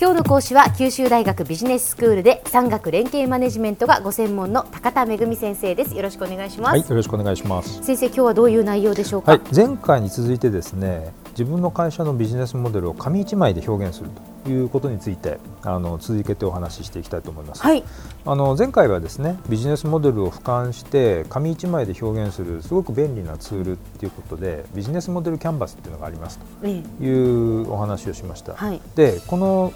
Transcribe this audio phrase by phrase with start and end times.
[0.00, 5.94] 今日の講師は九州大学ビジネススクールで産学連携マネジメントがご専門の高田恵先生です。
[5.94, 7.80] よろしくお願いします、はい、よろしくお願いします。
[7.84, 17.82] 先生今日はどういう内容でしょうか、はい、前回に続いてですね自分の会社のビジネスモデルを紙一枚で表現するということについてあの続けてお話ししていきたいと思います、はい、
[18.24, 29.72] あの前回はですねビジネスモデルを俯瞰して紙一枚で表現するすごく便利なツールということでビジネスモデルキャンバスっていうのがありますというお話をしました、はい、でこの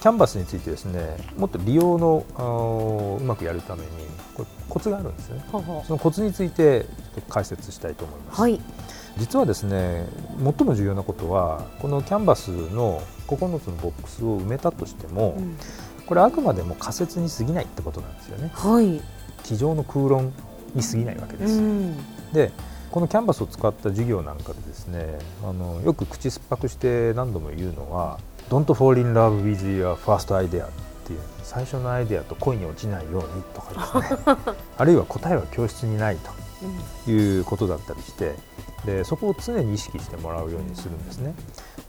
[0.00, 3.88] キャンバスについてですねもっと利用のうまくやるために
[4.34, 5.42] これコツがあるんですね。
[5.50, 5.58] そ
[5.88, 6.86] のコツについて
[7.28, 8.60] 解説したいと思います、はい、
[9.18, 10.06] 実はですね
[10.42, 15.56] 最も重要なことはこのキャンバスの9つのボックスを埋めたとしても、うん、
[16.06, 19.00] これあくまでも仮説に過ぎないってことなんですよね、はい、
[19.42, 20.32] 机上の空論
[20.74, 21.96] に過ぎないわけです、うん、
[22.32, 22.52] で
[22.90, 30.70] このキャンバスを使った授業なんかでですねあのよく口酸っぱくして何度も言うのは Don't fall in love with your first idea っ
[31.04, 34.36] ていう最初のアイデアと恋に落ちないようにとかですね。
[34.78, 36.30] あるいは答えは教室にないと
[37.08, 38.34] いうことだったりして
[38.84, 41.34] でそこを常に意識してもらうようにするんですね。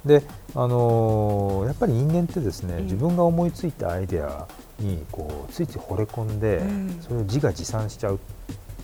[0.05, 0.23] で
[0.55, 4.47] あのー、やっぱり人間ってですね自分が思いついたアイデア
[4.79, 6.61] にこうついつい惚れ込んで、
[7.01, 8.19] それを自画自賛しちゃう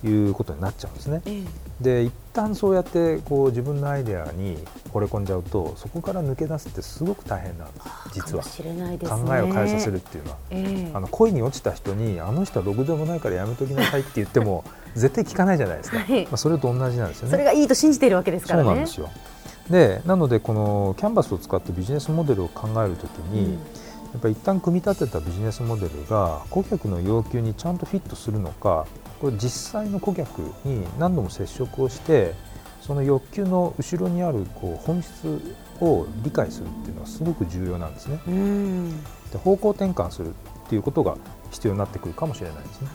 [0.04, 1.22] いうことになっちゃうんですね。
[1.80, 4.58] で一旦そうやってこう自分のアイデアに
[4.92, 14.64] 惚れ込んじゃうとそこから抜け出すってすごく大変なんです実は、ね、考えを変えさせるっていうのは、えー、あの恋に落ちた人にあの人はろくでもないからやめときなさいって言っても
[14.96, 17.30] 絶対聞かないじゃないですか、はい、まあ、それと同じなんですよね。
[17.30, 18.64] それがいいと信じているわけですからね。
[18.64, 19.10] そうなんですよ。
[19.70, 23.58] でなのでこのキャンバスを使ってビジネスモデルを考えるときに、うん、や
[24.18, 28.86] っぱり一旦組み立てたビジネスモデルが顧客の要求にちゃんとフィットするのか
[29.20, 32.34] これ実際の顧客に何度も接触をして
[32.80, 38.20] その欲求の後ろにあるこう本質を理解するっていうのはすごく重要なんですね。
[39.32, 40.32] で方向転換するっ
[40.68, 41.16] ていうことが
[41.50, 42.88] 必要になってくるかもしれないですね。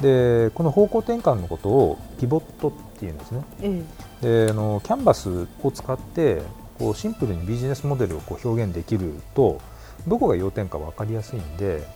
[0.00, 3.44] でこの方向転換のことをピボットっていうんですね。
[3.62, 3.86] うん、
[4.22, 6.42] であのキャンバスを使って
[6.78, 9.60] こうシンプルにビジネスモデルをこう表現できると
[10.06, 11.86] どこが要点か分かりやすいんで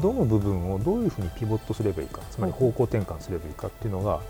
[0.00, 4.20] どの部分をどういうふうにピボットすればいいかつまり方向転換すればいいかっていうのが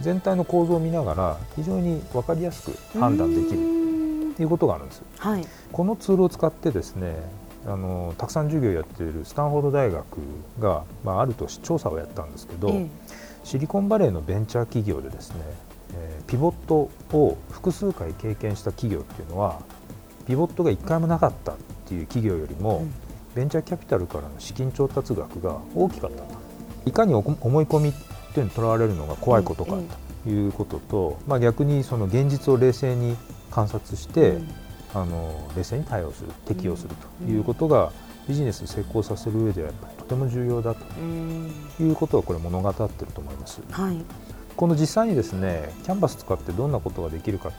[0.00, 7.16] 全体の構造を見ながら非常に分かりやすく判断できるということがあるんです、はい、このツールを使ってですね
[7.66, 10.04] あのたくさん授業をやっているスタンフォード大学
[10.58, 12.86] が、まあ、ある年調査をやったんですけど、ええ、
[13.44, 15.36] シリコンバレーのベンチャー企業でですね、
[15.94, 19.60] えー、ピボットを複数回経験した企業っていうのは
[20.26, 21.56] ピボットが1回もなかったっ
[21.86, 22.94] ていう企業よりも、うん。
[23.34, 26.24] ベンチャーキャピタルからの資金調達額が大きかったと。
[26.84, 27.30] いかに思
[27.62, 28.02] い込みってい
[28.34, 29.76] うのにとらわれるのが怖いことか
[30.24, 33.16] ということと、まあ、逆にその現実を冷静に
[33.50, 34.38] 観察して、
[34.94, 36.94] あの冷静に対応する適用する
[37.24, 37.92] ということが、
[38.28, 40.84] ビジネスを成功させる上ではやっぱりとても重要だと
[41.82, 43.60] いうことをこれ物語っていると思います。
[43.70, 44.04] はい、
[44.56, 47.50] この実際にですねキャンバス使ってどんなことができるか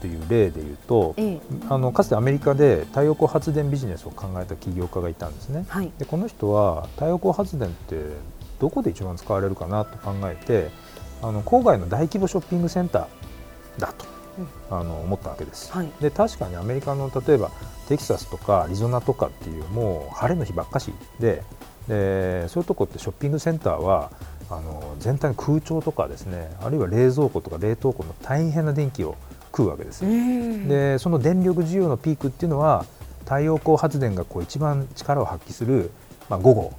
[0.00, 1.40] という例でいうと、ええ、
[1.70, 7.96] あのかつてアメリカで太陽光発電ビジネスを考えた起業家がいたんですね、はい、でこの人は太陽光発電って
[8.60, 10.68] どこで一番使われるかなと考えて
[11.22, 14.13] あの郊外の大規模ショッピングセンターだと、うん、
[14.70, 17.50] あの思ったわけです、はい、で確かにアメリカの例えば
[17.88, 20.92] テキサスとかアリゾナとかっていうもう晴れの日ばっかし。
[21.20, 21.42] で
[21.88, 24.10] でそういうとこってショッピングセンターは
[24.50, 29.16] あの全体の空調とかですねあるいは冷蔵庫とか冷凍庫の大変な電気を
[29.48, 30.02] 食うわけです。
[30.02, 32.86] でその電力需要のピークっていうのは
[33.20, 35.90] 太陽光発電がこう一番力を発揮する、
[36.28, 36.72] まあ、午後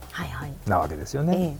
[0.65, 1.33] なわけですよね。
[1.33, 1.57] はいはい、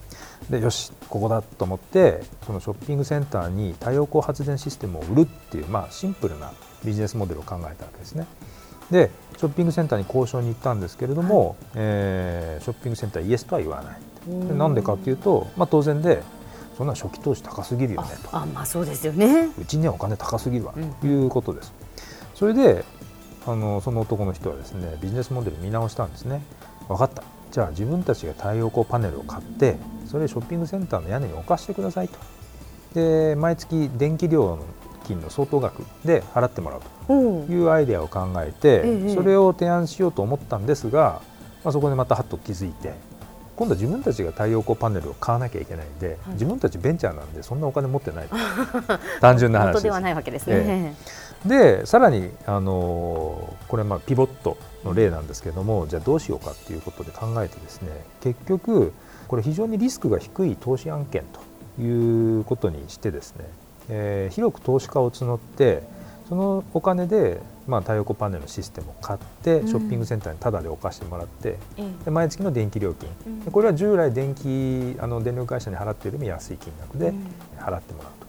[0.50, 6.52] でよしここだと思ってそのショッピングセンターに太陽光発電システムを売るっていう、まあ、シンプルな
[6.84, 8.26] ビジネスモデルを考えたわけですね。
[8.92, 14.00] でショッピングセンターに交渉に行ったんですけれども、はい、えー、ショッピングセンターイエスとは言わない。
[14.58, 16.24] なんでかっていうと、まあ、当然で
[16.78, 18.36] そんな初期投資高すぎるよねと。
[18.36, 19.50] あまあそうですよね。
[19.60, 21.74] うちにはお金高すぎるわということです、
[22.34, 22.84] それで
[23.46, 26.42] あのその男の人はですねビジネスモデル見直したんですね。
[26.88, 27.24] 分かった
[27.56, 32.20] じゃあ自分たちが太陽光パネルを買ってそれショッピングセンターの屋根に置かしてくださいと。
[32.94, 34.60] で毎月電気料
[35.06, 37.14] 金の相当額で払ってもらうと。
[37.14, 41.22] いうアイデアを考えて、それを提案しようと思ったんですが、
[41.64, 42.94] まあ、そこでまたはっと気づいて
[43.56, 48.30] 今度は自分たちが太陽光パネルを買わなきゃいけないんで、はい、自分たちベンチャーなんでそんなお金持ってない
[49.22, 50.96] 単純な話ではないわけですね。
[51.44, 57.90] えー、でさらに、あのー、これまあピボットの例なんですけれどもじゃあどうしようかということで考えてですね
[58.22, 58.94] 結局
[59.28, 61.24] これ非常にリスクが低い投資案件
[61.78, 63.46] ということにしてですね、
[63.90, 65.84] えー、広く投資家を募って
[66.30, 73.46] そのお金でまあ、太陽光パネルのシステムを買ってショッピングセンターにタダで置かしてもらって、うんで毎月の電気料金、うん。
[73.46, 77.16] でこれは従来電気あの電力会社に払っているよりも安い金額でうん。
[77.60, 78.26] 払ってもらうと。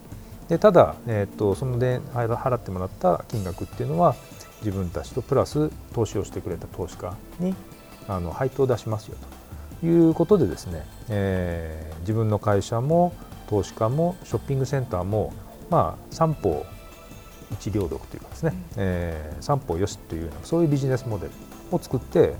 [0.48, 4.14] でただ、えー、とそので払ってもらった金額っていうのは
[4.60, 7.54] 自分たちとプラス投資をしてくれた投資家に
[8.08, 9.16] あの配当を出しますよ
[9.80, 9.86] と。
[9.86, 13.12] いうことでですね、えー自分の会社も
[13.48, 15.32] 投資家もショッピングセンターも、
[15.68, 16.64] まあ、三方
[17.52, 21.32] 一両独というかですね、えー三方よしというようなそういうビジネスモデル
[21.70, 22.34] を作って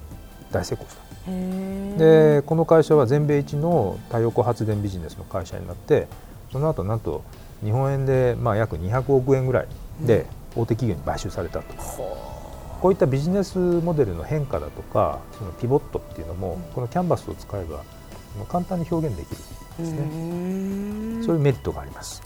[0.51, 1.03] 大成功した。
[1.29, 6.07] へでこの会社は全米一の太陽光発電ビジネスの会社になって
[6.53, 7.25] その後なんと
[7.65, 9.67] 日本円でまあ約200億円ぐらい
[10.01, 11.75] で大手企業に買収されたと、
[12.81, 17.83] こういったビジネスモデルの変化だとかそのピボットっていうのもこのキャンバスを使えば
[18.49, 19.93] 簡単に表現できるんです
[21.21, 22.23] ね、そういうメリットがあります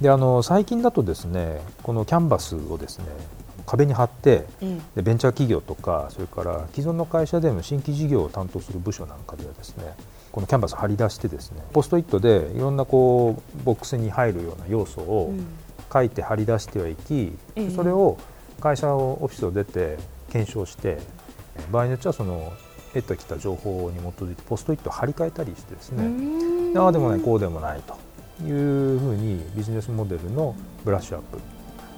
[0.00, 3.06] であの最近だとですねこのキャンバスをですね
[3.66, 9.94] 壁に貼ってうんでベンチャー企業とかそれから既存の会社での新規事業を担当する部署なんかではですね
[10.32, 15.46] このキャンバスを貼り出してですねポストイットでいろんなこうボックスに入るような要素をうん。
[15.92, 17.70] 書いて貼り出してはいき、ええ。
[17.70, 18.18] それを
[18.60, 19.96] 会社をオフィスを出て
[20.30, 20.98] 検証して
[21.56, 22.52] え場合によってはその
[22.92, 26.78] 得てきた情報に基づいてポストイットを貼り替えたりしてですね、うん。
[26.78, 27.96] ああでもないこうでもないと
[28.42, 30.54] いうふうにビジネスモデルの
[30.84, 31.38] ブラッシュアップ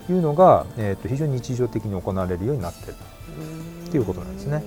[0.06, 2.94] というのが、えー、と非常に日常的に行われるようになっている
[3.86, 4.62] っていうことなんですね。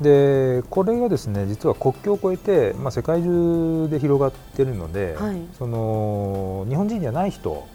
[0.00, 5.40] でこれがですね実は国境を越えて、まあ、世界中で広がっているので、はい。
[5.58, 7.66] その日本人じゃない人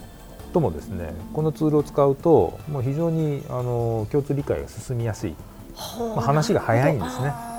[0.54, 5.36] ともですねこのツールを使うともう非常にあの共通理解が進みやすい。
[6.00, 7.55] まあ話が早いんですね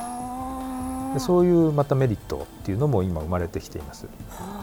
[1.16, 4.06] でそういうまたメリットっていうのも今生まれてきています。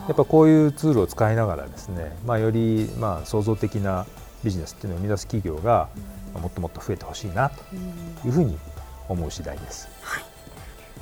[0.07, 4.05] やっぱこういうツールを使いながらですね、まあ、よりまあ創造的な
[4.43, 5.89] ビジネスっていうのを生み出す企業が
[6.31, 7.63] まあもっともっと増えてほしいなと
[8.23, 8.55] いうふうに
[9.09, 9.87] 思う次第です。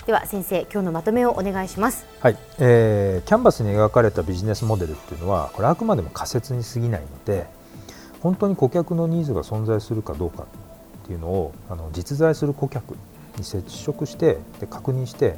[0.06, 2.06] では先生今日のまとめをお願いします。
[2.22, 7.46] はい、えーキャンバスに描かれたビジネスモデルっていうのはこれあくまでも仮説に過ぎないので
[8.22, 10.44] 本当に顧客のニーズが存在するかどうか
[11.04, 12.96] っていうのをあの実在する顧客
[13.38, 15.36] に接触してで確認して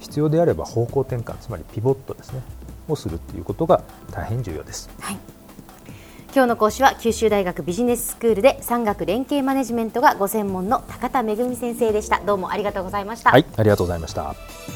[0.00, 2.40] 必要であれば方向転換つまりピボットですね
[2.88, 3.82] をするっていうことが
[4.12, 4.88] 大変重要です。
[6.36, 14.75] 今日の講師は九州大学ビジネススクールで産学連携マネジメントがご専門の高田恵先生でしたどうもありがとうございました、はい、ありがとうございました。